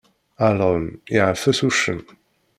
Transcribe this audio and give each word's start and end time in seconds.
Alɣem 0.47 0.85
yeɛfes 1.13 1.59
uccen. 1.67 2.01